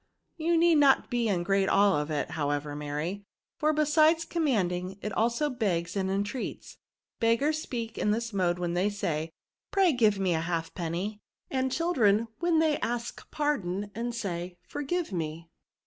[0.35, 3.23] "You need not be in great awe of it, how ever, Mary;
[3.59, 6.79] for besides commanding, it also begs and entreats.
[7.19, 11.21] Beggars speak in this mode when they say, * Pray, give me a half penny;'
[11.51, 15.51] and children, when they ask pardon and say, * Forgive me.'